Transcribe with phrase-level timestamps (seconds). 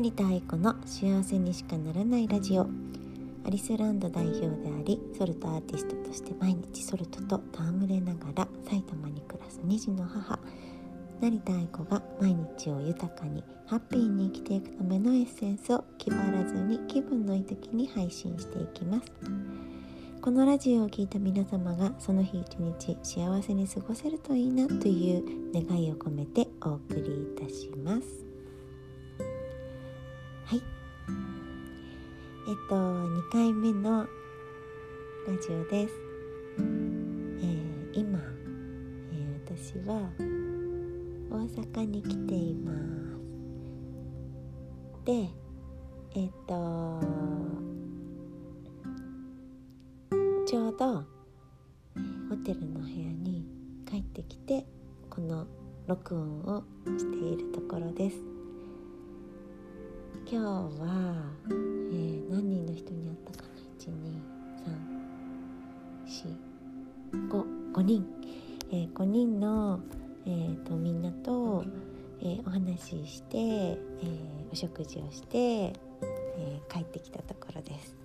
[0.00, 2.62] 成田愛子の幸せにしかならないラジオ。
[3.46, 10.38] アリスランド代表でありソルトアーティストとして毎日ソルトと戯れながら埼玉に暮らす2児の母。
[11.20, 19.12] 成田愛子が毎日を豊かにハッピーに生きていくためのエッセンスを気張らずに気分のいい時に配信していきます。
[20.22, 28.29] このラジオを聴いた皆様がその日一日幸せに過ごせるといいなという願いを込めてお送りいたします。
[32.50, 34.08] えっと2回目のラ
[35.40, 35.94] ジオです、
[36.58, 38.18] えー、今、
[39.12, 40.10] えー、私は
[41.30, 42.76] 大阪に来ています。
[45.04, 45.28] で
[46.16, 47.00] えっと
[50.44, 51.04] ちょうど
[52.30, 53.46] ホテルの部屋に
[53.88, 54.66] 帰ってきて
[55.08, 55.46] この
[55.86, 56.64] 録音を
[56.98, 58.16] しているところです。
[60.26, 61.79] 今日は、
[62.30, 63.50] 何人の人に会ったかな
[67.74, 68.06] ？12345人、
[68.70, 69.80] えー、5人の、
[70.26, 71.64] えーと、みんなと、
[72.20, 73.78] えー、お話しして、え
[74.52, 75.72] お食事をして、え
[76.68, 78.00] 帰ってきたところです。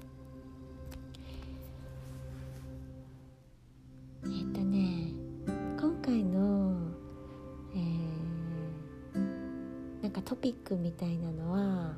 [10.26, 11.94] トピックみたいなのは、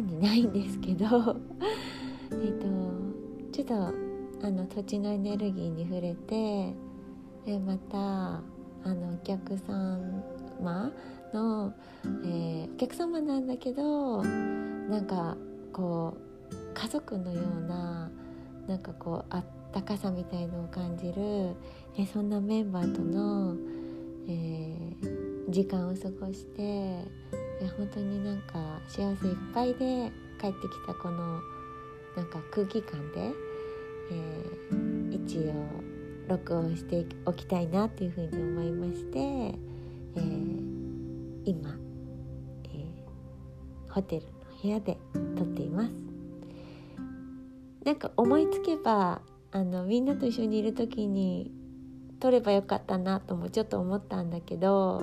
[0.00, 1.06] にないんですけど
[2.32, 2.66] えっと
[3.52, 3.74] ちょっと
[4.46, 6.74] あの土地のエネルギーに触れて
[7.46, 8.42] えまたあ
[8.84, 10.92] のお客様
[11.32, 11.72] の、
[12.24, 15.36] えー、お客様なんだけどなんか
[15.72, 16.16] こ
[16.50, 18.10] う家族のような
[18.66, 21.54] なんかこうあったかさみたいのを感じる、
[21.96, 23.56] えそんなメンバーとの、
[24.28, 27.04] えー時間を過ごして
[27.64, 30.10] や本当になんか幸せいっぱいで
[30.40, 31.40] 帰ってきたこの
[32.16, 33.32] なんか空気感で、
[34.10, 35.52] えー、一応
[36.28, 41.76] 録音しておきたいなっていうふうに思いまして、えー、今、
[42.64, 44.32] えー、ホテルの
[44.62, 44.96] 部屋で
[45.36, 45.90] 撮っています。
[47.84, 49.22] なんか思いつけば
[49.52, 51.50] あのみんなと一緒にいる時に
[52.20, 55.02] 撮ればよかったなともちょっと思ったんだけど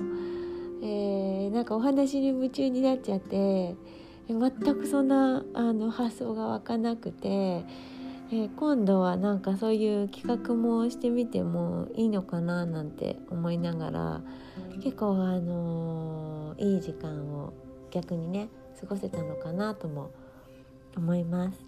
[0.80, 3.74] えー、なんかお話に夢中になっちゃって
[4.28, 14.20] 全くそんなあの発想が湧かなくて、えー、今度はなんかそういう企画もしてみてもいいのかななんて思いながら
[14.82, 17.52] 結構あのー、いい時間を
[17.90, 18.48] 逆にね
[18.80, 20.10] 過ごせたのかなとも
[20.96, 21.58] 思います。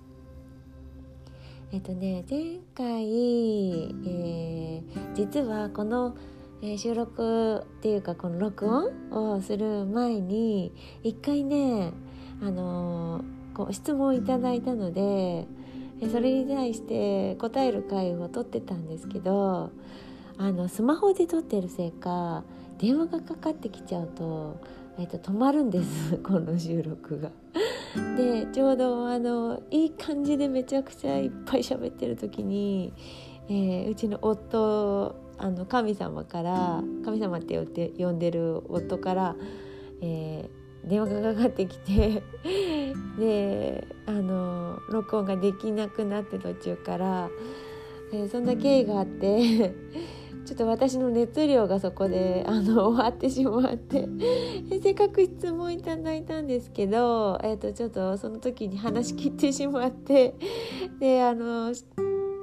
[1.72, 4.82] えっとね前回、えー、
[5.14, 6.16] 実はこの
[6.62, 10.72] 「えー、収録っていうかこの録音をする前に
[11.02, 11.92] 一回ね、
[12.42, 15.46] あのー、こう質問をいただいたので
[16.00, 19.70] えそれに対して答える回を撮ってたんですけど
[20.38, 22.44] あのスマホで撮ってるせいか
[22.78, 24.60] 電話がかかってきちゃうと,、
[24.98, 27.30] えー、と止まるんです この収録が。
[28.16, 32.92] でちょうどあのいい感じでめちゃくちゃいっぱい喋ってる時に、
[33.48, 39.36] えー、うちの夫あの神様から神様って呼って呼んでる夫から、
[40.02, 42.22] えー、電話がかかってきて
[43.18, 47.30] であの録音ができなくなって途中から、
[48.12, 49.74] えー、そんな経緯があって
[50.44, 54.08] ちょっと私の熱量がそこであの終わってしまって
[54.82, 60.34] せっかく質問いただいたんですけど、えー、とちょっとその時に話し切ってしまって
[60.98, 61.72] であの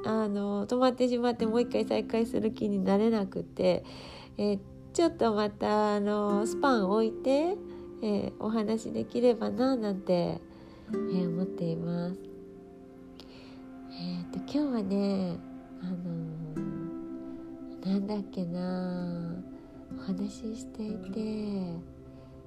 [0.07, 3.83] あの止まってしまってもう一回再開する気になれなくて、
[4.37, 4.57] え、
[4.93, 7.57] ちょっとまたあのスパン置いて、
[8.01, 10.39] え、お話できればななんて、
[11.13, 12.21] え、思っています。
[13.91, 15.37] えーと、今日はね
[15.81, 15.97] あの
[17.91, 19.35] なんだっけな
[19.97, 21.19] お話ししていて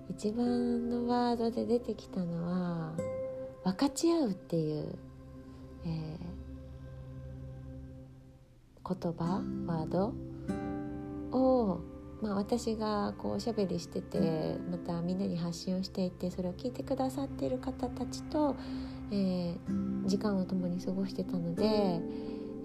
[0.08, 2.94] 一番のワードで出てきたのは
[3.64, 4.96] 分かち合うっていう、
[5.84, 6.39] えー
[8.90, 10.12] 言葉ワード？
[11.32, 11.78] を、
[12.20, 18.56] まあ、私がこうおしゃべりしててまたみんなに発信をしていてそれを聞いてくださっている方たちと、
[19.12, 22.00] えー、時間を共に過ごしてたので、え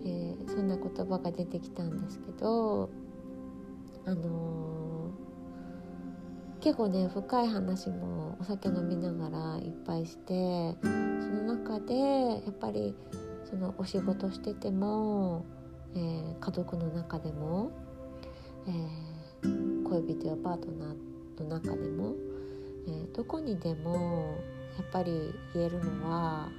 [0.03, 2.89] ー、そんな言葉が出てきたんですけど
[4.05, 12.95] あのー、結構ね深い話もお酒飲みながらいっぱいしてその中でやっぱり
[13.47, 15.45] そのお仕事してても
[15.95, 17.71] えー、家族の中でも、
[18.67, 22.15] えー、恋人やパートナーの中でも、
[22.87, 24.37] えー、どこにでも
[24.77, 26.49] やっぱり言えるのは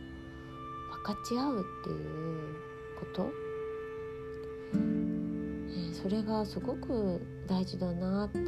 [1.04, 2.54] 分かち合うっていう
[2.98, 3.30] こと、
[4.72, 8.40] えー、それがすごく大事だなって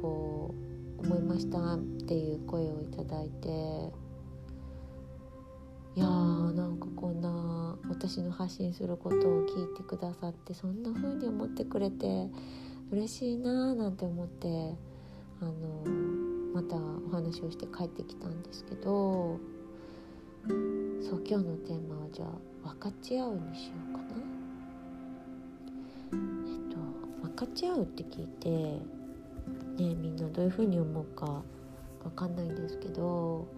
[0.00, 0.54] こ
[0.98, 4.10] う思いましたっていう声をいただいて。
[5.96, 7.28] いやーなんかこんな
[7.90, 12.28] 私の発信することを聞いてくださってそんな風に思ってくれて
[12.90, 14.48] 嬉しいなーなんて思って
[15.40, 15.52] あの
[16.54, 19.38] またお話をして帰ってきたんですけど
[21.02, 22.26] そう今日のテーマはじゃ
[22.64, 24.06] あ分かち合うにしようかな。
[26.12, 26.76] えっと
[27.22, 28.48] 分かち合うって聞いて
[29.82, 31.42] ねみんなどういう風に思うか
[32.04, 33.48] 分かんないんですけど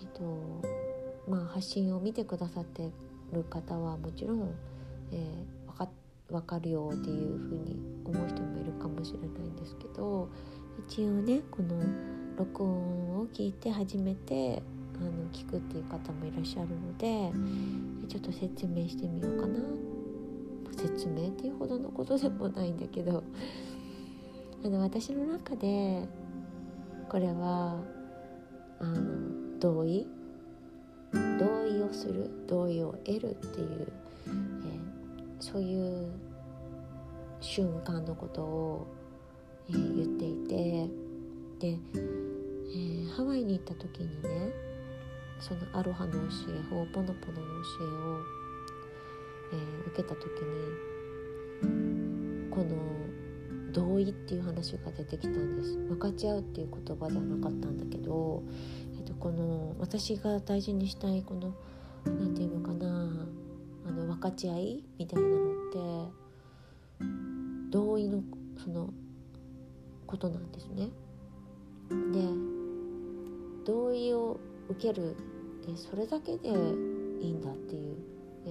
[0.00, 0.22] えっと
[1.28, 2.90] まあ発信を見てくださって
[3.32, 4.54] る方はもちろん、
[5.12, 5.88] えー、分か
[6.28, 10.28] 分かるよっていう風に思う人もいるかもしれないんですけど
[10.88, 11.76] 一応ねこの
[12.36, 12.70] 録音
[13.20, 14.62] を聞いて初めて
[14.96, 17.30] あの聞くっていう方もいらっしゃるので
[18.08, 19.58] ちょっと説明してみようかな。
[20.76, 23.22] 説明っていうほどのことでもないんだけど。
[24.64, 26.08] あの私の中で
[27.08, 27.82] これは
[28.78, 30.06] あの同意
[31.12, 33.92] 同意をする同意を得るっていう、
[34.26, 36.10] えー、そういう
[37.40, 38.86] 瞬間のことを
[39.68, 44.50] えー、言っていてで、えー、ハワイに行った時にね
[45.40, 48.20] そのアロハの教えホーポノポノの教えを、
[49.54, 49.56] え、
[49.88, 50.24] 受けた時
[51.62, 52.76] にこの
[53.72, 55.76] 同意っていう話が出てきたんです。
[55.88, 58.42] 分かち合うっていう言葉ではなかったんだけど、
[59.22, 61.54] この私が大事にしたいこの
[62.04, 63.28] 何て言うのかな
[63.86, 66.08] あの分かち合いみたいなのっ
[66.98, 67.06] て
[67.70, 68.20] 同意の
[68.58, 68.92] その
[70.08, 70.88] ことなんですね。
[72.12, 72.20] で
[73.64, 75.16] 同意を受ける
[75.64, 76.52] でそれだけでい
[77.28, 77.98] いんだっていう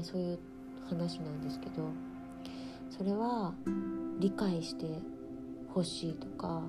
[0.01, 0.39] そういう
[0.87, 1.91] 話なんですけど
[2.89, 3.53] それは
[4.19, 4.85] 理解して
[5.73, 6.63] ほしいとか、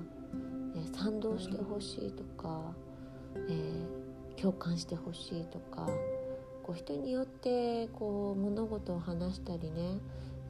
[0.75, 2.73] え賛同してほしいとか、
[3.49, 5.87] えー、共感してほしいとか
[6.63, 9.99] こう人によってこう物事を話したりね、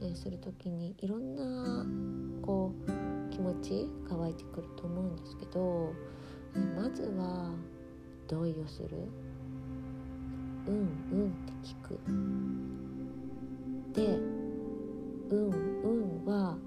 [0.02, 1.86] えー、する時にいろんな
[2.46, 5.94] こう気持ちが湧いてくると思うんですけど
[6.76, 7.52] まずは
[8.28, 8.90] 同意をする。
[10.66, 10.76] うん
[11.12, 11.32] うんっ
[11.62, 12.00] て聞く。
[13.94, 14.18] で
[15.30, 15.50] うん
[15.84, 16.58] うんは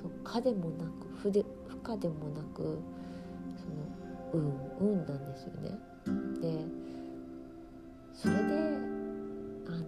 [0.00, 0.90] そう可でもなく
[1.22, 2.78] 不で不可でもなく
[4.32, 4.40] うん
[4.80, 5.78] うんなんですよね
[6.40, 6.64] で
[8.14, 8.40] それで
[9.66, 9.84] あの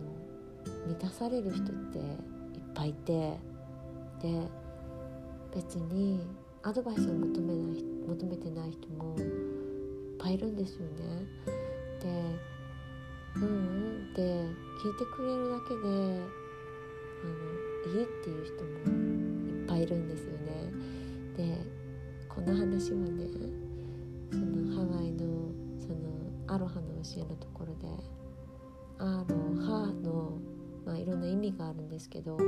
[0.87, 2.07] 満たされる人っていっ
[2.75, 3.13] ぱいいて
[4.21, 4.49] で
[5.55, 6.27] 別に
[6.63, 9.25] アドバイスを求めない求めてない人もいっ
[10.19, 11.27] ぱいいるんですよね。
[12.01, 12.09] で
[13.37, 14.21] うんうんって
[14.83, 15.81] 聞いてくれるだけで
[17.23, 18.71] あのいいっていう人も
[19.61, 20.73] いっぱいいるんですよね。
[21.37, 21.59] で
[22.29, 23.27] この話はね
[24.33, 25.95] そのハワイのその
[26.47, 27.87] アロハの教えのところで
[28.99, 30.39] アロハの、
[30.87, 32.39] まあ、いろんな意味があるんですけど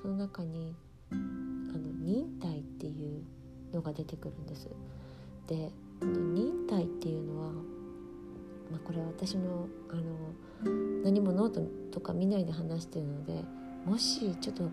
[0.00, 0.74] その中に
[1.10, 3.22] あの忍耐っていう
[3.74, 4.68] のが出てくるんです。
[5.46, 7.52] で忍耐っていうのは、
[8.70, 10.02] まあ、これは私のあの
[11.04, 13.44] 何もノートとか見ないで話してるので
[13.84, 14.70] もしちょっと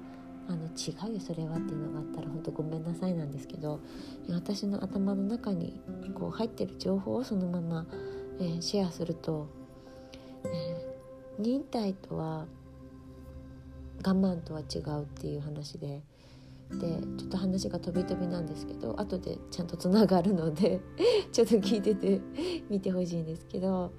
[0.49, 3.81] あの違うよそれはっていうのがあったら本当ごめんなさいなんですけど
[4.29, 5.81] 私の頭の中に
[6.13, 7.85] こう入ってる情報をそのまま、
[8.39, 9.47] えー、シェアすると、
[10.45, 12.45] えー、忍耐とは
[14.05, 16.01] 我慢とは違うっていう話で
[16.71, 20.81] でちょっと話が飛び飛びなんですけど後でちゃんとつながるので
[21.31, 22.21] ちょっと聞いてて
[22.69, 23.91] 見てほしいんですけど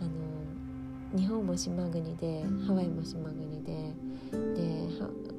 [0.00, 4.05] あの日本も島国でハワイも島国でで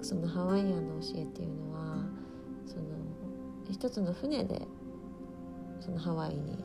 [0.01, 2.06] そのハワイアンの教えっていうのは
[2.66, 2.84] その
[3.70, 4.62] 一つの船で
[5.80, 6.63] そのハワイに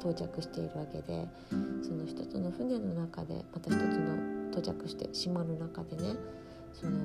[0.00, 1.26] 到着しているわけで
[1.82, 6.16] その一つの船の中でまた一つの到着して島の中でね
[6.72, 6.98] その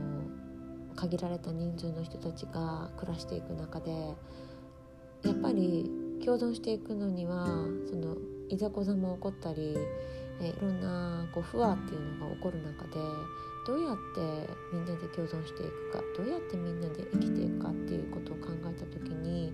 [0.95, 3.91] 限られた人数の人たちが暮らしていく中で
[5.23, 5.91] やっぱり
[6.25, 7.45] 共存していくのには
[7.89, 8.15] その
[8.49, 9.77] いざこざも起こったり
[10.41, 12.99] えいろんなこう不和っていうのが起こる中で
[13.67, 14.21] どうやって
[14.71, 19.53] みんなで共存していくかどうやってみんなで生きていくかっていうことを考えた時に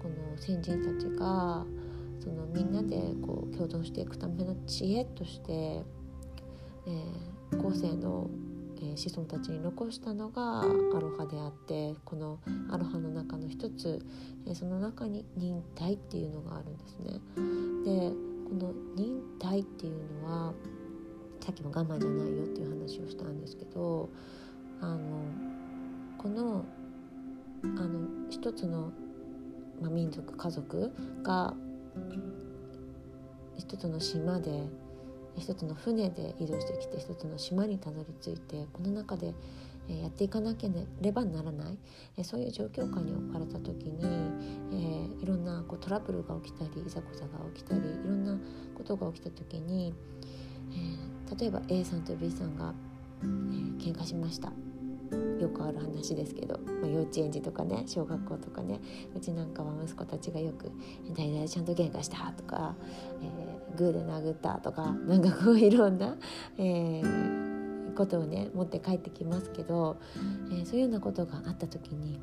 [0.00, 1.64] この先人たちが
[2.18, 8.28] そのみんなでこう共存していくための知恵として、えー、後世の
[8.84, 14.04] え、子孫たちに残したのがアロハであってこのアロハの中の一つ、
[14.46, 17.20] え、その中に忍耐っていうのがあるんですね。
[17.84, 18.10] で
[18.48, 20.52] この忍耐っていうのは
[21.44, 24.08] さっきも我慢じゃないよっていう話をしたんですけど
[24.80, 25.00] あの
[26.16, 26.64] この
[27.64, 28.92] あの一つの、
[29.80, 31.54] ま、民族家族が
[33.56, 34.68] 一つの島で
[35.36, 39.34] 一つの船で移動してきて一つの島にたどり着いてこの中で
[39.88, 40.70] やっていかなけ
[41.00, 41.72] ればならな
[42.16, 43.98] いそういう状況下に置かれた時に、
[44.72, 48.38] えー、いろんなこうトラブルが起きたりいざこざが起きたりいろんな
[48.76, 49.92] ことが起きた時に、
[50.70, 52.72] えー、例えば A さんと B さんが、
[53.22, 54.52] えー、喧嘩しました
[55.40, 58.80] よくある話ですけど、まあ、幼稚園児とかね小学校とかね
[59.14, 60.70] うちなんかは息子たちがよく
[61.14, 62.74] 「代々ちゃんと喧嘩した」とか、
[63.20, 66.16] えー、グーで殴った」とかなんかこういろんな、
[66.58, 69.96] えー、ことをね持って帰ってきますけど、
[70.50, 72.20] えー、そういうようなことがあった時に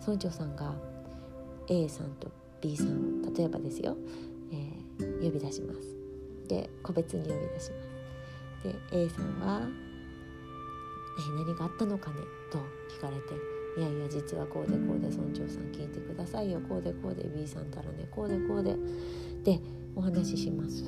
[0.00, 0.74] 村長さんが
[1.68, 3.96] A さんと B さんを例えばですよ、
[4.52, 5.96] えー、呼び出します。
[6.48, 7.87] で個別に呼び出します。
[8.62, 9.68] で A さんは
[11.18, 12.16] え何があったのかね?」
[12.50, 13.34] と聞かれて
[13.78, 18.76] 「いやいや実はこうでこうで村長さん聞いてくださいよこうでこうで B さんたらねこうでこうで」
[19.44, 19.60] で
[19.94, 20.84] お話しします。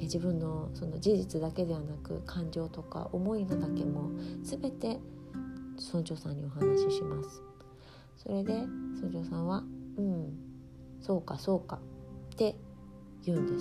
[0.00, 4.10] 自分のその事実だけではなく感情とか思いのだけも
[4.42, 5.00] 全て
[5.92, 7.42] 村長さんにお話しします。
[8.16, 9.64] それで村長さんは
[9.98, 10.38] 「うん
[11.00, 11.80] そうかそうか」
[12.32, 12.56] って
[13.22, 13.58] 言うんで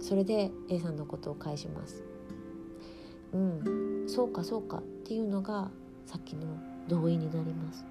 [0.00, 0.08] す。
[0.08, 2.13] それで A さんのことを返します。
[3.34, 3.84] うん。
[4.06, 5.70] そうかそうかっていうのが
[6.06, 6.42] さっきの
[6.88, 7.84] 同意になります。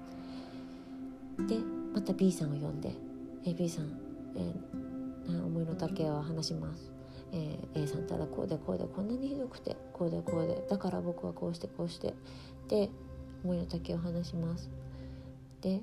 [1.46, 1.58] で
[1.92, 2.94] また B さんを呼んで
[3.44, 3.90] 「え B さん、
[4.36, 6.92] えー、思いの丈は話します」
[7.32, 12.14] えー、A さんただこうでこうでこんなにひどくてこうでこうでだから僕はこうしてこうして
[12.68, 12.90] で
[13.42, 14.70] 思いの丈を話します。
[15.60, 15.82] で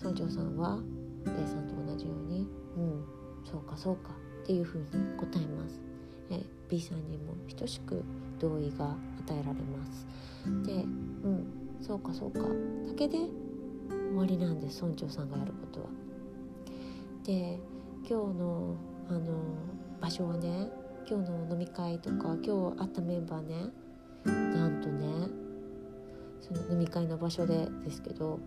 [0.00, 0.80] 村長さんは
[1.24, 3.04] A さんと同じように「うん
[3.44, 4.10] そうかそうか」
[4.42, 5.80] っていうふうに答えます、
[6.30, 8.02] え、B さんにも等しく
[8.42, 10.06] 同意が与えられます
[10.66, 11.46] でうん
[11.80, 12.46] そうかそうかだ
[12.96, 13.18] けで
[13.88, 15.86] 終わりなんです村長さんがやることは。
[17.24, 17.58] で
[18.08, 18.76] 今日の
[19.08, 19.20] あの
[20.00, 20.68] 場所はね
[21.08, 23.70] 今日の飲み会とか今日会ったメンバーね
[24.24, 25.28] なんとね
[26.40, 28.40] その飲み会の場所でですけど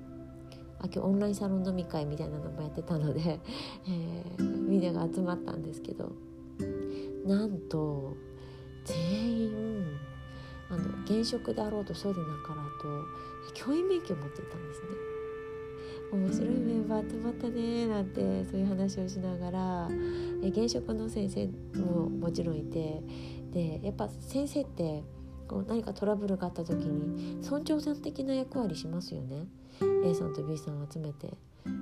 [0.80, 3.40] あ今日オンラインサロン飲み会みたいなのもやってたので、
[3.88, 6.12] えー、みんなが集まったんですけど
[7.26, 8.16] なんと
[8.86, 10.00] 全員
[10.70, 14.88] あの現職であろうとそうでなかろうと教員免許を持っていたんですね。
[16.12, 19.90] 面白いメンバー集まったねなんてそういう話をしながら
[20.42, 21.48] 現職の先生
[21.80, 23.02] ももちろんいて
[23.52, 25.04] でやっぱ先生って
[25.48, 29.46] こう何かトラブルがあった時に村長さん的な役割しますよね
[30.06, 31.38] A さんと B さんを集めて。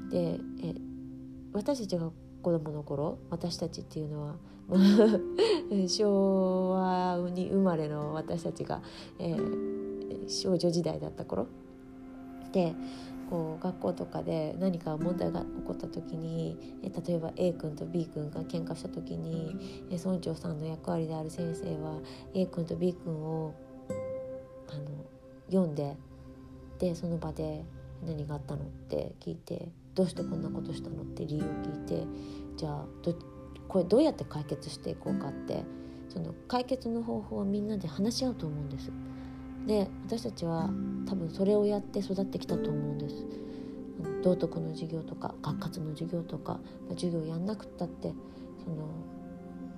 [0.09, 0.75] でえ
[1.51, 2.09] 私たちが
[2.43, 4.35] 子供の頃私たちっていうのは
[5.87, 8.81] 昭和に生まれの私たちが、
[9.17, 11.47] えー、少女時代だった頃。
[12.51, 12.75] で
[13.29, 21.97] こう学校とかで何か問題が起こった時にえ例えば A 君と B 君が喧嘩した時にえ村長さんの役割である先生は
[22.35, 23.55] A 君と B 君を
[24.69, 24.83] あの
[25.47, 25.97] 読んで
[26.77, 27.65] でその場で
[28.05, 31.03] 何があったのって聞いてどうしてこんなことしたの？
[31.03, 32.07] って理由を聞いて
[32.57, 33.15] じゃあど
[33.67, 35.63] これどうやって解決していこうかって
[36.09, 38.91] その解決の方法をみんなで話し合うと思うんです。
[39.65, 40.69] で私たちは
[41.07, 43.15] 多分それをやって育ってきたと思うんです。
[44.21, 48.13] 道徳の授業とか学活の授業とか、ま、授業やんなくったって
[48.63, 48.87] その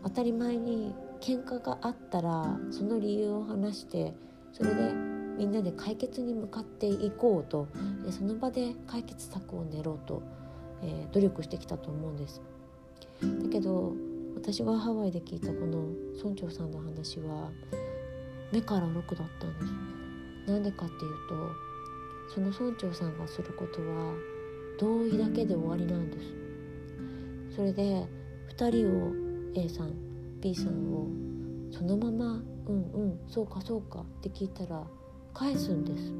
[0.03, 4.13] 当たり前に喧嘩があったらその理由を話して
[4.53, 7.67] それでみんなで解決に向かっていこうと
[8.09, 10.23] その場で解決策を練ろうと、
[10.81, 12.41] え、努力してきたと思うんです。
[13.21, 13.93] だけど
[14.35, 15.87] 私がハワイで聞いたこの
[16.23, 17.49] 村長さんの話は
[18.51, 19.65] 目から鱗だったんで
[20.45, 20.51] す。
[20.51, 24.13] なんでかっていうとその村長さんがすることは
[24.79, 27.55] 同意だけで終わりなんです。
[27.55, 28.05] それで
[28.57, 29.13] 2人を
[29.55, 29.93] A さん
[30.41, 31.07] B さんを
[31.71, 34.85] そのまま「うんうんそうかそうか」って聞いたら
[35.35, 36.13] 返すんです。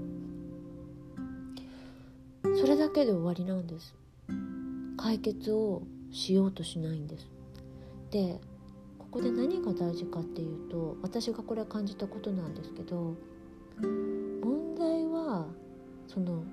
[2.60, 3.96] それだけで終わりなんです。
[4.98, 7.32] 解決をしようとしないんです。
[8.12, 8.42] で
[9.00, 13.16] ここで何が大事かっていうと私がこれは感じたことなんですけど
[13.82, 15.48] 問題は
[16.08, 16.44] その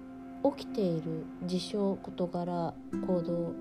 [0.57, 2.75] 起きている事象事柄
[3.07, 3.55] 行動、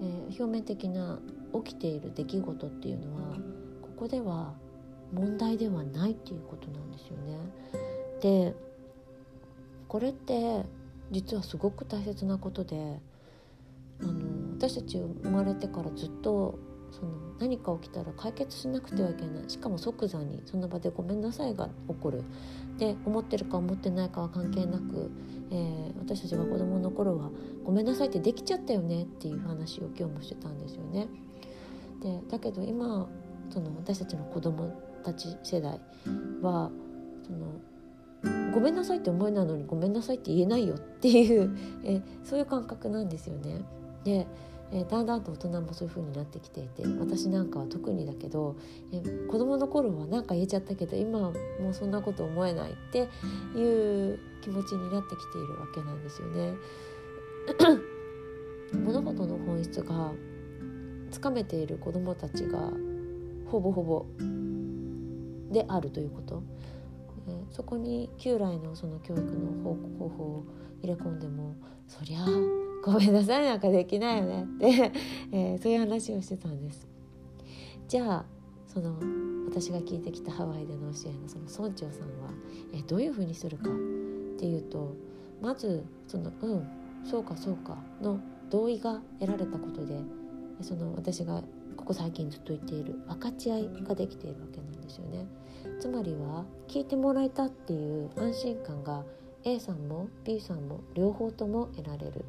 [0.00, 1.18] えー、表面的な
[1.64, 3.36] 起きている出来事っていうのは
[3.82, 4.54] ここでは
[5.12, 7.40] 問題ではないっていうことなんですよね。
[8.24, 8.54] で
[9.86, 10.64] これって
[11.10, 12.98] 実はすごく大切なことで
[14.00, 14.12] あの
[14.56, 16.58] 私たち生まれてからずっと
[16.90, 22.22] その何か起きたら解決しなくてはいけないしかも即座にその場で「ごめんなさい」が起こる
[22.78, 25.10] で思ってるか思ってないかは関係なく、
[25.50, 27.30] えー、私たちが子どもの頃は
[27.62, 31.08] 「ごめんなさい」ってできちゃったよねっていう話を今日もしてたんですよね。
[32.00, 33.06] でだけど今
[33.50, 35.78] その私たちの子供たち世代
[36.40, 36.70] は
[37.26, 37.60] その
[38.52, 43.62] ごめんなさいって思いなのにごめんなさいって言えないよっていうえそういう感覚なんですよね。
[44.04, 44.26] で
[44.72, 48.56] えー、だんだんと大人もそういう風になってきていて私なんかは特にだけど、
[48.92, 53.08] えー、子供の頃は何か言えちゃったけど今はもうそんなこと思えないって
[53.56, 56.54] いう気持ちになってきているわけなんですよね。
[58.84, 60.12] 物事の本質が
[61.10, 62.72] つかめている子どもたちが
[63.46, 64.06] ほぼほぼ
[65.52, 66.42] であるということ、
[67.26, 69.74] えー、そこに旧来のその教育の方
[70.08, 70.44] 法を
[70.82, 71.54] 入れ込んでも
[71.88, 72.26] そりゃあ
[72.84, 74.92] ごめんなさいなんかできないよねって、
[75.32, 76.86] えー、そういう話をしてたんです
[77.88, 78.24] じゃあ
[78.66, 78.96] その
[79.46, 82.30] 私が聞いてきたハワイでの教えのその村長さんは、
[82.72, 83.72] えー、どういうふうにするかっ
[84.38, 84.94] ていうと
[85.40, 86.66] まずその「うん
[87.04, 88.18] そうかそうか」の
[88.50, 90.00] 同意が得られたことで
[90.60, 91.42] その私が
[91.76, 95.26] ここ最近ずっと言っている分かち合いができているわけなんですよね。
[95.84, 99.04] つまりは聞いてもらえたっていう安心感が
[99.44, 102.24] A さんも B さんも両方とも得られる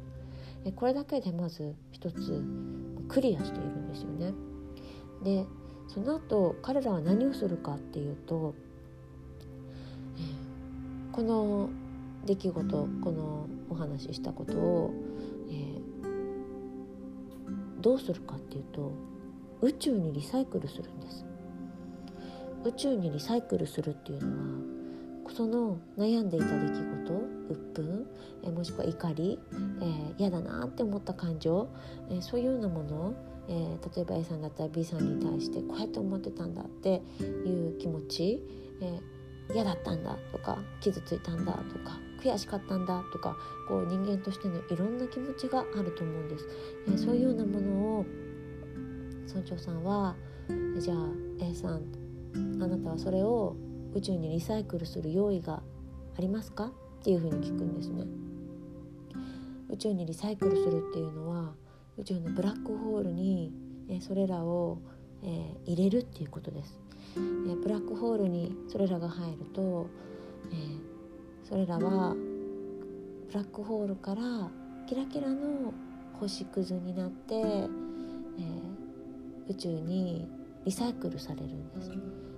[0.74, 2.44] これだけでまず一つ
[3.08, 4.34] クリアしているんですよね。
[5.24, 5.46] で
[5.88, 8.54] その後彼らは何をするかっていうと、
[11.12, 11.70] この
[12.26, 14.90] 出来事このお話ししたことを、
[15.48, 18.92] えー、どうするかっていうと
[19.62, 21.24] 宇宙にリサイクルするんです。
[22.66, 24.28] 宇宙にリサイクルするっていうの
[25.24, 28.04] はその悩んでいた出来事鬱憤、
[28.44, 29.38] えもしくは怒り、
[29.80, 31.68] えー、嫌だなって思った感情、
[32.10, 33.14] えー、そういうようなもの
[33.48, 38.42] えー、例えば A さんだったら B さんに対してこうやって思ってたんだっていう気持ち、
[38.80, 39.00] え、
[39.54, 43.36] 嫌だったんだとか傷ついたんだとか悔しかったんだとか
[43.68, 46.48] こう人間としてのいろんな気持ちがあると思うんです。
[46.92, 48.06] え、そういうようなものを
[49.28, 50.16] 村長さんは
[50.80, 50.98] じゃあ
[51.40, 51.82] A さん
[52.62, 53.56] あなたはそれを
[53.94, 55.62] 宇宙にリサイクルする用意が
[56.16, 56.66] ありますか？
[56.66, 58.04] っていうふうに聞くんですね。
[59.68, 61.54] 宇宙にリサイクルするっていうのは
[61.98, 63.52] 宇宙のブラックホールに、
[63.88, 64.78] えそれらを、
[65.22, 66.78] え、入れるっていうことです、
[67.16, 67.20] え、
[67.54, 69.86] ブラックホールにそれらが入ると、
[70.52, 70.54] え、
[71.48, 74.50] それらはブラックホールから
[74.86, 75.72] キラキラの
[76.20, 77.68] 星屑になって、え
[79.48, 80.28] 宇宙に
[80.64, 81.90] リサイクルされるんです。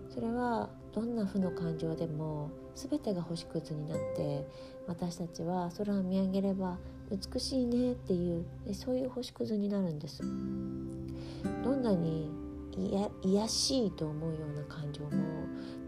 [0.09, 4.47] それはどんな負の感情でも全てが星屑になって
[4.87, 6.79] 私たちは空を見上げれば
[7.11, 10.23] 美しいねっていうそういう星屑になるんです。
[11.63, 12.31] どんなに
[13.23, 15.11] いやしいと思うような感情も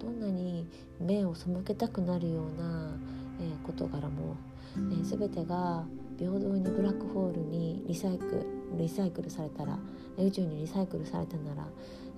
[0.00, 0.66] どんなに
[0.98, 2.96] 目を背けたくなるような、
[3.40, 4.36] えー、事柄も、
[4.76, 5.84] えー、全てが
[6.18, 9.78] 平等にブラックホールにリサイクルリサイクルされたら
[10.18, 11.66] 宇宙にリサイクルされたなら、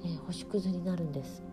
[0.05, 1.52] えー、星屑になるんです。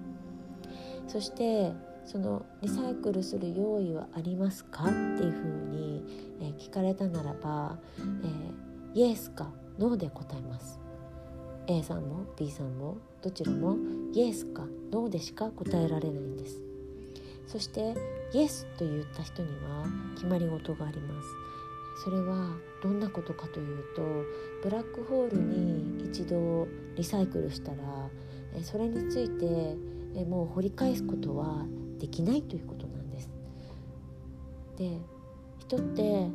[1.10, 1.74] そして
[2.06, 4.84] そのリサイクルする用意はありますか？
[4.86, 6.04] っていうふうに、
[6.40, 10.80] えー、聞かれたならば、えー、イエスかノーで答えます。
[11.68, 13.76] A さんも B さんもどちらも
[14.14, 16.62] イエスかノーでしか答えられないんです。
[17.48, 17.96] そして
[18.34, 21.28] イエスと言った人には決まり事があります。
[22.04, 24.02] それはどんなことかというと
[24.64, 27.78] ブラックホールに一度リサイクルしたら
[28.64, 29.76] それについて
[30.28, 31.66] もう掘り返すことは
[32.00, 33.30] できないということなんです。
[34.78, 34.98] で
[35.60, 36.28] 人って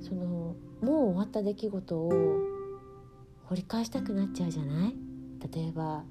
[0.00, 2.12] そのもう終わった出来事を
[3.44, 4.94] 掘り返したくなっちゃうじゃない？
[5.54, 6.04] 例えば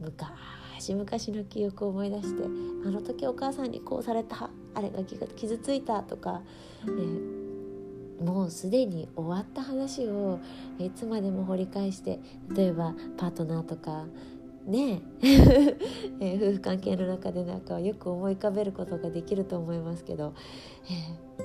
[0.00, 1.04] 昔々
[1.38, 6.42] の記憶を思い出してあの時お母さんにこうされたあれが傷ついたとか、
[6.84, 10.40] えー、もうすでに終わった話を
[10.78, 12.18] いつまでも掘り返して
[12.54, 14.06] 例えばパートナーとか
[14.66, 15.76] ねえ。
[16.20, 20.34] え夫婦関係の中でなんかよく思い浮かべることができると思いますけど、
[20.84, 21.44] えー、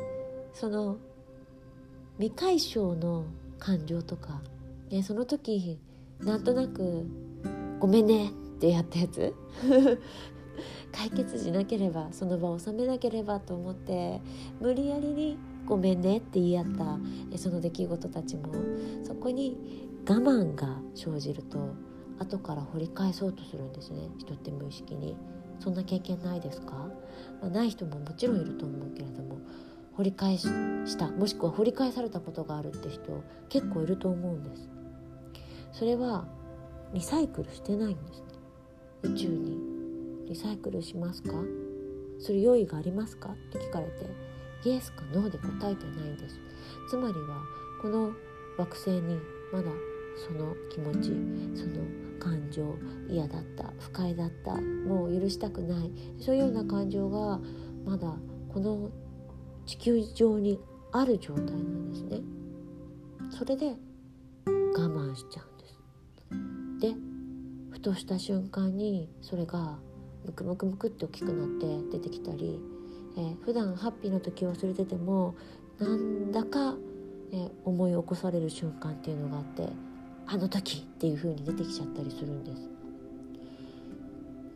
[0.54, 0.98] その
[2.18, 3.26] 未解消の
[3.60, 4.42] 感情とか、
[4.90, 5.80] ね、その時
[6.20, 7.06] なんとなく
[7.80, 9.34] 「ごめんね」ってやったやつ？
[10.92, 14.22] 解決しなければその場を収めなければと思って
[14.62, 16.66] 無理やりに「ごめんね」って言い合っ
[17.32, 18.54] たその出来事たちも
[19.04, 19.58] そこに
[20.08, 21.58] 我慢が生じると
[22.20, 24.10] 後から掘り返そうとするんですね。
[24.18, 25.18] 人って無意識に。
[25.60, 26.74] そんな経験ないですか、
[27.42, 29.38] まあ、ない人ももちろんいると思うけれども
[29.94, 31.10] 掘り返した。
[31.12, 34.70] もしくは掘り返されたことがあるって人結構いると思うんです。
[35.72, 36.26] それは
[36.94, 38.24] リサイクルしてないんです。
[39.04, 39.58] 宇宙に。
[40.28, 41.32] リサイクルしますか？
[42.20, 43.30] する用意がありますか？
[43.30, 44.10] って聞かれて
[44.66, 46.38] イエスかノーで答えてないんです。
[46.90, 47.42] つまりは
[47.82, 48.12] この
[48.58, 49.18] 惑星に
[49.54, 49.72] まだ
[50.16, 51.10] その気持ち
[51.60, 51.84] その
[52.20, 52.76] 感情
[53.10, 57.40] 嫌だった不快だったもう許したくないそういうような感情が
[57.86, 58.14] まだ
[58.54, 58.90] この
[59.66, 60.60] 地球上に
[60.92, 62.22] ある状態なんですね。
[63.38, 63.76] それで
[64.46, 66.94] 我慢しちゃうんです。
[66.94, 66.96] で
[67.72, 69.78] ふとした瞬間にそれが
[70.26, 72.60] ムクムクムクって大きくなって出てきたり、
[73.18, 75.36] えー、普段ハッピーな時忘れてても
[75.80, 76.76] なんだか、
[77.32, 79.68] えー、思い起こされる瞬間っていうのがあって
[80.28, 82.70] あの時っていう風に出てきちゃったりするんです。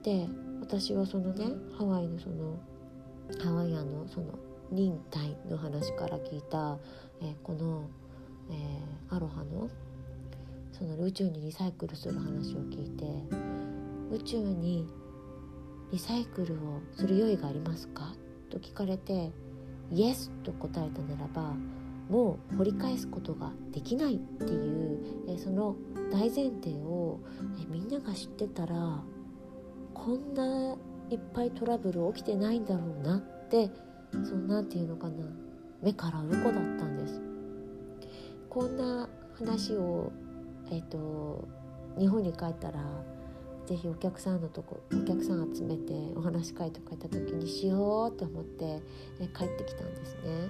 [0.04, 0.28] で
[0.62, 1.46] 私はそのね
[1.78, 2.60] ハワイのその
[3.44, 4.28] ハワイアンのその
[4.72, 6.78] 忍耐の話から聞いた、
[7.22, 7.88] えー、この、
[8.50, 9.70] えー、アロハの
[10.72, 13.06] その宇宙にリサイクルする話を聞いて
[14.12, 14.88] 宇宙に
[15.92, 18.14] リサイクルをする用意がありますか？
[18.50, 19.32] と聞かれて
[19.92, 21.54] イエスと答えたならば
[22.10, 25.76] もう掘り返すことができないっていうえその
[26.12, 27.20] 大前提を
[27.62, 29.04] えみんなが知ってたら
[29.94, 30.76] こんな
[31.12, 33.70] いっぱいトラブル起きてないんだろうなって
[34.12, 35.26] そんなんていうのかな
[35.82, 37.22] 目から鱗だったんです
[38.50, 40.12] こんな話を
[40.72, 41.48] え、ー、と
[41.98, 42.80] 日本に帰ったら
[43.68, 48.82] 是非お客さんのとこお客さん集めてお話し会とか行った時にしようと思って
[49.20, 50.50] え帰ってきたんですね。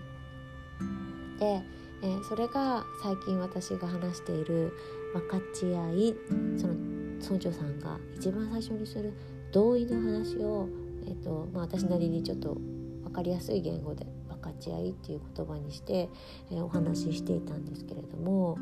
[1.39, 1.61] で、
[2.01, 4.73] えー、それが最近私が話している
[5.13, 6.15] 分かち合い
[6.57, 6.73] その
[7.21, 9.13] 村長さんが一番最初にする
[9.51, 10.69] 同意の話を、
[11.05, 12.55] えーとまあ、私なりにちょっと
[13.03, 16.09] 分かりやすい言語で分かち合いっていう言葉にして、
[16.51, 18.57] えー、お話ししていたんですけれども、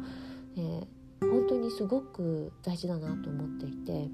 [0.55, 4.09] えー、本当にすごく大事だなと思っていて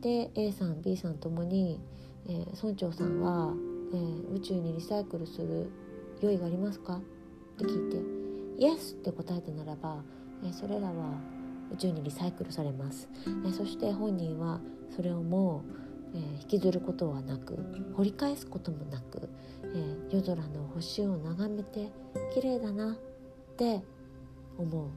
[0.00, 1.80] で A さん B さんともに、
[2.26, 3.52] えー、村長さんは、
[3.92, 5.70] えー、宇宙にリサイクルする
[6.20, 7.00] 用意がありますか？
[7.64, 8.02] って聞いて
[8.58, 10.02] 「イエス!」って答えたならば、
[10.44, 10.92] えそれらは
[11.72, 13.08] 宇宙にリサイクルされます、
[13.46, 14.60] えそして本人は
[14.94, 15.62] それをも
[16.14, 17.56] う、え引きずることはなく
[17.94, 19.28] 掘り返すこともなく、
[19.74, 21.90] え夜空の星を眺めて
[22.34, 22.96] 綺麗だなっ
[23.56, 23.82] て
[24.58, 24.88] 思う、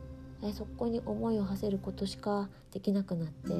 [0.41, 3.53] えそこに思いを馳せることしかできなくなって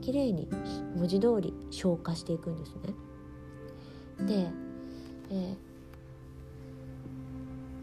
[0.00, 0.48] 綺麗に
[0.96, 2.94] 文字通り消化していくんですね。
[4.26, 4.50] で、
[5.30, 5.56] え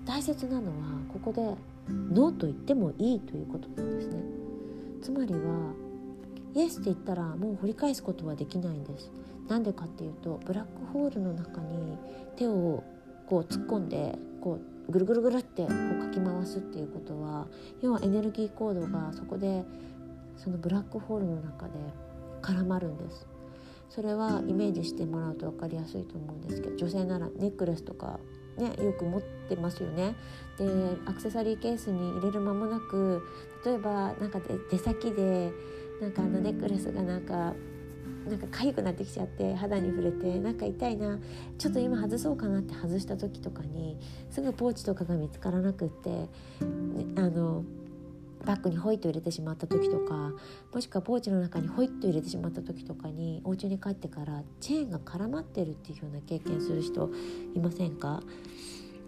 [0.06, 0.74] 大切なのは
[1.12, 1.42] ここで
[1.89, 4.24] ノーと言ってもいいということなんですね。
[5.02, 5.39] つまりは
[6.54, 9.12] イエスって言ったらもう掘り返すことはできないんです。
[9.48, 11.98] なんでかっていうとブラックホールの中に
[12.38, 12.84] 手を
[13.28, 17.48] こう突っ込んでこうぐるぐるぐるってこうかき回すっていうことは
[17.82, 19.63] 要はエネルギーコードがそこで
[20.38, 21.74] そのブラックホールの中で
[22.42, 23.28] 絡まるんです。
[23.89, 28.20] それはイメージしてもらうと分かりやすいと思うんですけど女性ならネックレスとか
[28.58, 30.16] ね、よく持ってますよね。
[30.58, 30.66] で
[31.06, 33.24] アクセサリーケースに入れる間もなく
[33.66, 34.39] 例えばなんか
[34.70, 35.52] 出先で
[36.00, 37.54] なんかあのネックレスがなんか
[38.28, 41.20] なんか痒くなってきちゃって肌に触れてなんか痛いな
[41.58, 43.98] ちょっと今外そうかなって外した時とかに
[44.30, 46.28] すぐポーチとかが見つからなくって、ね、
[47.18, 47.63] あの
[48.45, 50.32] バッグにホイッと入れてしまった時とか
[50.73, 57.10] もしくはポーチの中にホイッと入れてしまった時とかにお家に帰ってからチェーンが絡まってるっていうような経験する人
[57.56, 58.21] いませんか？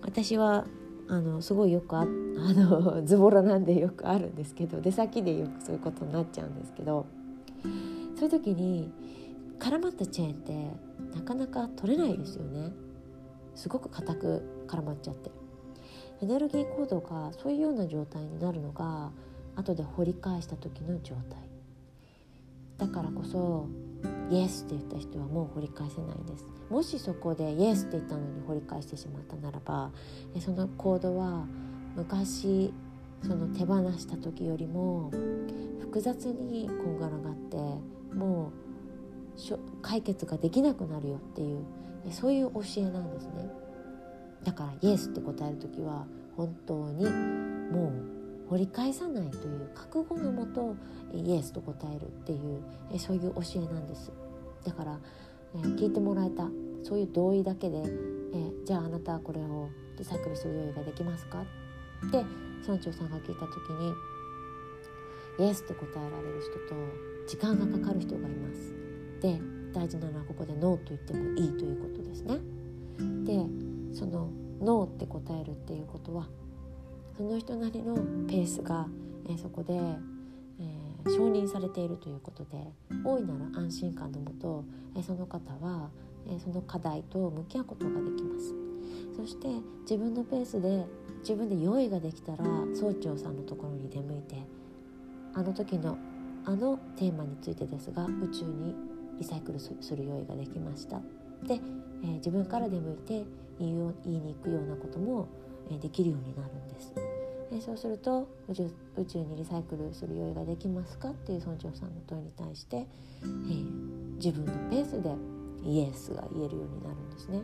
[0.01, 0.65] 私は
[1.07, 7.05] あのすごいよくああの ズボラなんでよくあるんですけど出先でよくそういうことになっちゃうんですけど
[8.15, 8.91] そういう時に
[9.59, 10.71] 絡まったチェーンって
[11.15, 12.71] なかなか取れないですよね
[13.55, 15.31] すごく硬く絡まっちゃって。
[16.21, 19.11] エネルギーコードがそういうような状態になるのが
[19.55, 21.39] 後で掘り返した時の状態
[22.77, 23.67] だからこそ
[24.29, 29.91] イエスって言った人はもう掘り返せないですもしそこでイエスって言ったのに掘り返してしまったならば
[30.39, 31.45] そのコードは
[31.95, 32.73] 昔
[33.21, 35.11] その手放した時よりも
[35.79, 37.57] 複雑にこんがらがって
[38.13, 38.51] も
[39.49, 41.65] う解決ができなくなるよっていう
[42.11, 43.49] そういう教えなんですね。
[44.45, 46.05] だからイエスって答える時は
[46.37, 47.91] 本当にも
[48.47, 50.75] う掘り返さないという覚悟のもと
[51.13, 54.11] イエスと答えるっていうそういう教えなんです。
[54.63, 54.99] だから、
[55.53, 56.47] 聞いてもらえた
[56.83, 57.83] そういう同意だけで、
[58.33, 61.41] えじゃああなたはこれをリサイクルする用意ができますか？
[62.07, 62.23] って
[62.67, 63.93] 村長さんが聞いた時に
[65.39, 66.75] イエスって答えられる人と
[67.27, 68.73] 時間がかかる人がいます。
[69.21, 69.39] で
[69.73, 72.39] 大事なのはここでノーと言ってもいいということですね。
[73.25, 73.45] で
[73.95, 74.29] その
[74.61, 76.27] ノーって答えるっていうことは
[77.17, 77.95] その人なりの
[78.27, 78.87] ペースが、
[79.27, 82.57] えー、そこで、えー、承認されているということで
[83.03, 85.89] 大いなる安心感のもと、えー、その方は、
[86.27, 88.53] えその課題と向き合うことができます。
[89.15, 89.47] そして
[89.81, 90.85] 自分のペースで
[91.19, 94.43] 自分で用意ができたら総長さんのところに出向いて
[95.33, 95.97] あの時の
[96.47, 98.75] あのテーマについてですが宇宙に
[99.17, 100.99] リサイクルする用意ができました
[101.43, 101.59] で、
[102.03, 103.25] えー、自分から出向いて
[103.59, 105.27] 言い言いに行くようなことも、
[105.81, 106.93] できるようになるんです。
[107.51, 115.15] え、そうすると宇宙宇宙にリサイクルする用意ができますかっていう村長さんの問いに対して、えー、自分のペースで
[115.63, 117.43] イエスが言えるようになるんですね。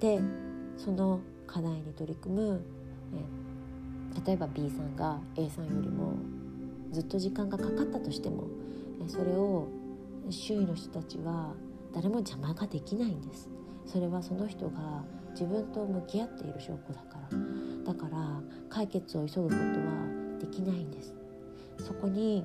[0.00, 0.20] で
[0.76, 2.60] その課題に取り組む、
[4.14, 6.14] えー、例えば B さんが A さんよりも
[6.92, 8.44] ずっと時間がかかったとしても、
[9.04, 9.68] え、それを
[10.30, 11.52] 周囲の人たちは
[11.92, 13.48] 誰も邪魔ができないんです
[13.86, 17.92] それはその人が自分と向き合っている証拠だから。
[17.92, 19.66] だから解決を急ぐことは
[20.40, 21.14] できないんです。
[21.84, 22.44] そこに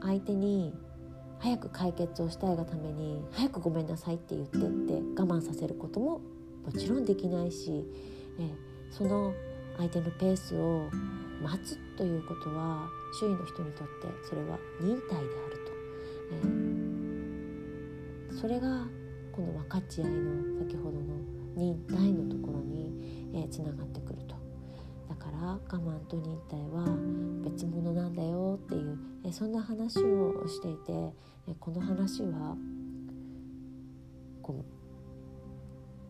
[0.00, 0.74] 相手に
[1.38, 4.66] 早く解決をしたいがために早くごめんなさいって言ってって
[5.20, 6.20] 我慢させることも
[6.64, 7.84] もちろんできないし
[8.38, 8.48] え
[8.90, 9.34] その
[9.76, 10.88] 相手のペースを
[11.42, 15.72] 待つということは周囲の人にとってそれは忍耐であると、
[18.32, 18.86] え、それが
[19.32, 21.02] この分かち合いの先ほどの
[21.56, 24.36] 忍耐のところに、えー、つながってくると。
[25.08, 26.86] だから我慢と忍耐は
[27.44, 30.92] 別物なんだよっていう、えー、そんな話をしていて、
[31.48, 32.56] えー、この話は
[34.42, 34.82] こう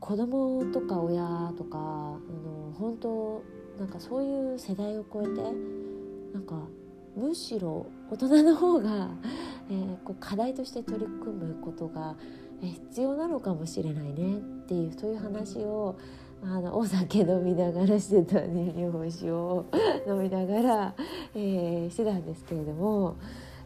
[0.01, 3.45] 子供とか親とかあの本当
[3.79, 5.31] なんかそういう世代を超えて
[6.33, 6.57] なんか
[7.17, 9.11] むしろ大人の方が、
[9.71, 12.17] えー、こう課題として取り組むことが、
[12.69, 15.97] 必要なのかもしれないねっていうそういう話を
[16.43, 19.65] あのお酒飲みながら してたね日本酒を
[20.07, 20.95] 飲みながら、
[21.35, 23.17] えー、してたんですけれども。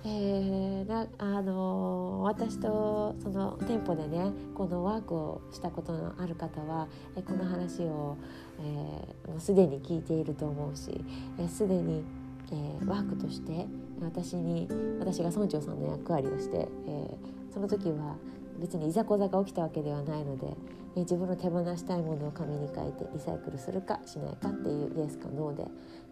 [0.08, 8.16] えー、なあの私とその店舗でねこのワークをしたことのある方は、えこの話を、
[8.60, 11.04] えー、もうすでに聞いていると思うし
[11.48, 12.04] すで、えー、に
[12.52, 13.66] えー、ワークとして
[14.00, 14.68] 私に
[15.00, 18.16] 私が村長さんの役割をして、えー、その時は
[18.58, 20.56] 別にいざこざが起きたわけではないので、
[20.96, 25.66] え、自分の手放したいものを紙に書いてリサイクルするかしないかっていうイエスかノーで、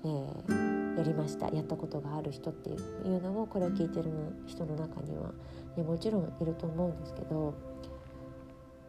[0.04, 4.10] えー、やりましたやったことがある人っていうのもこれを聞いてる
[4.46, 5.32] 人の中には、
[5.76, 7.54] ね、もちろんいると思うんですけど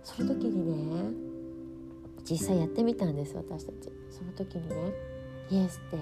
[0.03, 1.13] その時にね
[2.29, 3.91] 実際やってみたんです私たち。
[4.09, 4.75] その時にね
[5.49, 5.97] イエスって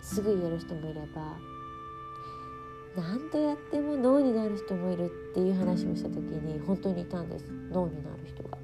[0.00, 1.36] すぐ言える人もいれば
[2.98, 8.58] 何とやっても脳になる人もいるっていう話をした時に本当にいたんです脳になる人が。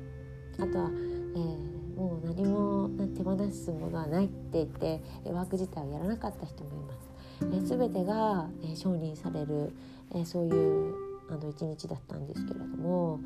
[0.58, 7.10] あとは、えー、もう何も手放すものはないって言ってワーク自体をやらなかった人もいます。
[7.42, 9.72] えー、全てが、えー、承認される、
[10.12, 10.94] えー、そういう
[11.30, 13.20] あの一日だったんですけれども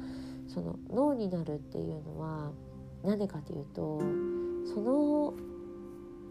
[0.46, 2.52] その脳になるっていうのは
[3.02, 4.00] 何でかというと
[4.72, 5.34] その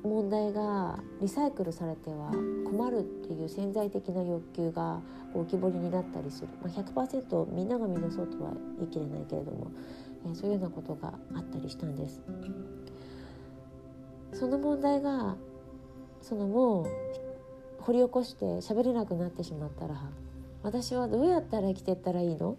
[0.04, 2.32] 問題がリサイクルされては
[2.66, 5.02] 困るっていう潜在的な欲求が
[5.34, 9.72] 浮き彫りになったりする、まあ、100%みんながみんなそうとは言い切れないけれども、
[10.26, 12.22] えー、そういうようなことがあったりしたんです。
[14.34, 15.36] その問題が
[16.22, 16.86] そのもう
[17.82, 19.96] 掘り起こして喋れなくなってしまったら
[20.64, 22.52] 私はどうやったら生きていったらいいの？
[22.52, 22.56] っ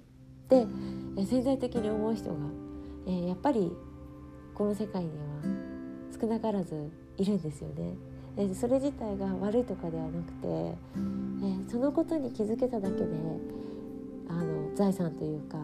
[0.49, 0.67] て、
[1.19, 2.37] え、潜在的に思う人が、
[3.07, 3.71] えー、やっぱり
[4.55, 5.17] この世界には
[6.19, 8.55] 少なからずいるんですよね。
[8.55, 10.75] それ自体が悪いとかではなくて、
[11.71, 13.05] そのことに気づけただけで
[14.29, 15.59] あの財産というか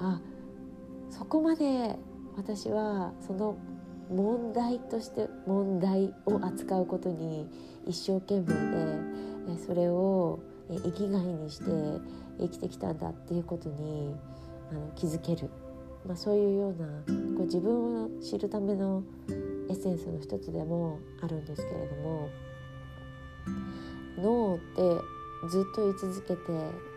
[0.00, 0.20] あ
[1.08, 1.96] そこまで
[2.36, 3.56] 私はその
[4.10, 7.48] 問題として問題を扱うことに
[7.86, 8.46] 一生懸命
[9.54, 11.64] でそれを生きがいにして
[12.40, 14.14] 生きてきたんだっていうことに
[14.70, 15.48] あの気づける、
[16.06, 16.86] まあ、そういうような
[17.36, 19.02] こう自分を知るための
[19.70, 22.28] エッセンスの一つでもあるんですけれども
[24.18, 26.40] 脳ってずっと言い続けて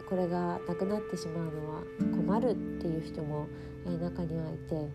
[0.10, 1.82] これがなくなってしまうのは
[2.16, 3.48] 困るっていう人も、
[3.86, 4.90] え、中にはいて、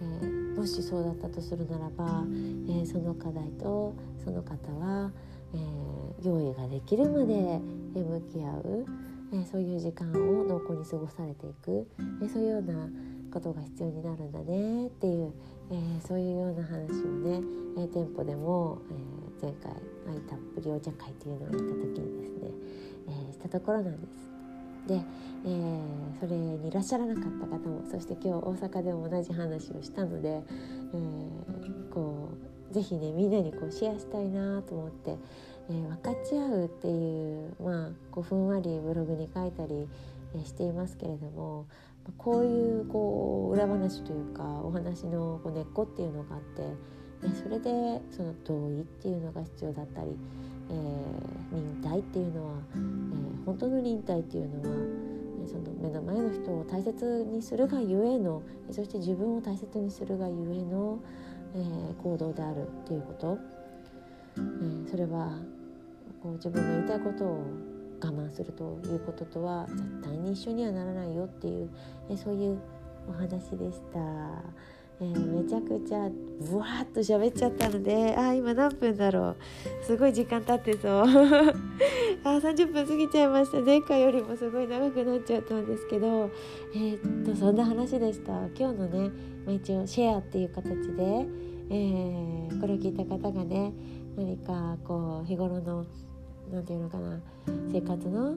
[0.00, 0.26] え、
[0.58, 2.24] もしそうだったとするならば、
[2.68, 3.94] え、その課題と
[4.24, 5.12] その方は、
[5.52, 7.60] え用意ができるまで
[7.94, 8.86] 向き合う、
[9.32, 11.86] えそういう時間を濃厚に過ごされていく、
[12.24, 12.88] えそういうような
[13.34, 15.32] ことが必要になるんだねっていう、
[15.72, 17.40] えー、そういうような話をね、
[17.76, 19.72] えー、店舗でも、えー、前回
[20.08, 22.50] 愛たっぷりお茶会というのをやった時にですね、
[23.28, 24.24] えしたところなんです。
[24.86, 25.02] で、
[25.46, 32.30] えー、それにいらっしゃらなかった方もそして今日大阪でも同じ話をしたので、えー、こ
[32.70, 35.16] うぜひねみんなにこうシェアしたいなと思って、
[35.70, 39.88] えー、分かち合うっていうまあこうふんわりブログに書いたり、
[40.36, 41.66] えしていますけれども
[42.18, 46.94] こういうこう裏話というかお話のこう根っこっていうのがあって。
[47.32, 50.10] それでその同意っていうのが必要だったり、
[50.70, 54.76] えー、忍耐っていうのは、えー、本当の忍耐っていうのは
[55.46, 60.98] その目の前の人を大切にするがゆえのそして自分を大切にするがゆえの、
[61.54, 63.38] えー、行動であるっていうこと、
[64.38, 65.38] え、それは
[66.22, 67.44] こう自分の言いたいことを
[68.00, 71.70] 我慢するということとは絶対に一緒にはならないよっていう、
[72.10, 72.58] えー、そういう
[73.08, 73.98] お話でした。
[75.00, 76.08] えー、めちゃくちゃ
[76.40, 79.36] ブワーッと喋っちゃったのであ今何分だろう。
[79.84, 81.02] すごい時間経ってそう。
[82.24, 83.60] あ30分過ぎちゃいました。
[83.60, 86.30] 前回よりもすごい長くなっちゃったんですけど。
[86.74, 88.32] えー、っとそんな話でした。
[88.56, 89.10] 今日のね、
[89.44, 91.26] まあ、一応シェアっていう形で、
[91.70, 93.72] えー、これを聞いた方がね
[94.16, 95.84] 何かこう日頃の
[96.52, 97.20] 何て言うのかな。
[97.72, 98.36] 生活の、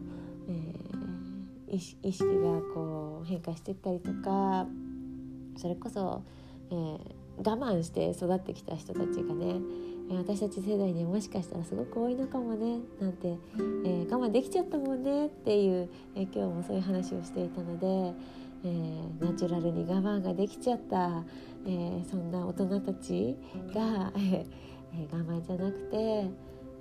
[0.49, 4.65] えー、意識がこう変化していったりとか
[5.57, 6.23] それこそ
[6.69, 6.99] えー、
[7.37, 9.59] 我慢して育ってきた人たちがね
[10.09, 18.17] 私たち世代にもしかしたらすごく多いのかもねなんて、えー、我慢できちゃったもんねっていう、えー、今日もそういう話をしていたので、
[18.63, 21.23] えー、ナチュラルに我慢ができちゃった、
[21.65, 23.35] えそんな大人たち
[23.73, 24.45] が、え
[25.11, 26.25] 我慢じゃなくて、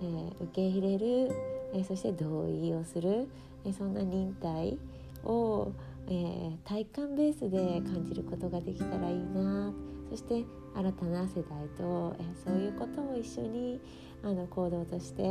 [0.03, 1.31] え受け入れる、
[1.75, 3.29] えそして同意をする、
[3.65, 4.79] えそんな忍耐
[5.25, 5.73] を、
[6.09, 9.73] えー、体感ベースで感じることができたらいいな。
[10.11, 13.81] そして新たな世代と、えー、そういうことを一緒に
[14.23, 15.23] あの行動として、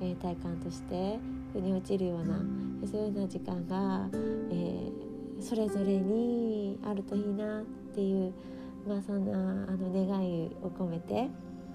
[0.00, 1.18] えー、体感として
[1.52, 2.40] 腑に落ちるような
[2.82, 4.08] えそういうような時間が、
[4.52, 4.90] え
[5.40, 8.32] それぞれにあるといいなっていう、
[8.86, 9.36] まあ、そんなあ
[9.76, 11.28] の願いを込めて、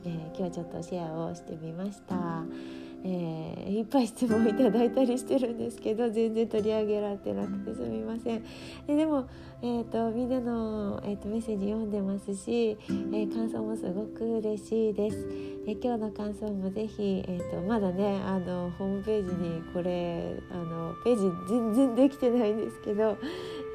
[0.05, 2.15] え今日はちょっとシェアをしてみました。
[3.07, 8.43] えー、いっぱい質問いただいたりしてるんですけど全然取り上げられてなくてすみません。
[8.87, 9.27] ででも、
[9.61, 15.17] えーと、みんなの、えーと、メッセージ読んでますし、えー、感想もすごく嬉しいです、
[15.67, 23.19] えー、今日の感想もぜひ、えーと、まだねあのホームページにこれあのページ全然できてないんですけど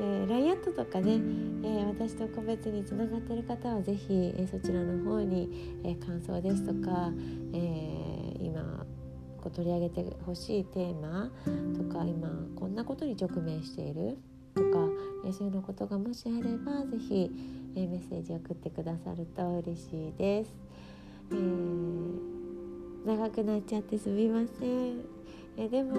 [0.03, 7.13] えー、LINE アットとかね、えー、私と個別につながってる方は是非、えー、そちらの方に、えー、感想ですとか、
[7.53, 8.87] えー、今
[9.43, 11.31] こう取り上げてほしいテーマ
[11.77, 14.17] とか今こんなことに直面している
[14.55, 14.89] とか、
[15.27, 17.31] えそういうのことがもしあれば是非、
[17.77, 20.51] えメッセージ送ってくださると嬉しいです。
[21.31, 25.21] えー、長くなっちゃってすみません。
[25.57, 25.95] えでも、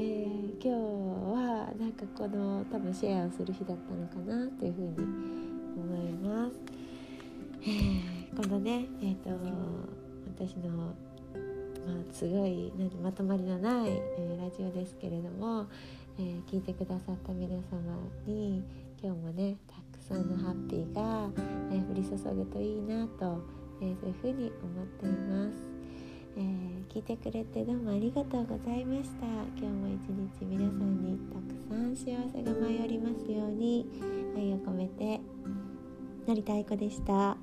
[0.00, 4.96] えー、今日はなんかこの多分シェアをする日だったのかなというふうに
[5.76, 6.56] 思います。
[7.60, 9.28] えー、このね、えーと
[10.38, 15.66] 私のまあ、すごいまとまりのない、えー、ラジオですけれども、
[16.18, 17.60] えー、聞いてくださった皆様
[18.26, 18.62] に
[19.02, 21.28] 今日もねたくさんのハッピーが、
[21.70, 23.42] えー、降り注ぐといいなと、
[23.82, 25.69] えそういうふうに思っています、
[26.40, 29.26] えー、聞いてくれてどうもありがとうございました
[29.58, 33.86] 今日も一日皆さんにたくさん幸せが舞い降りますように
[34.34, 35.20] 愛を込めて
[36.26, 37.36] 成田愛子でした。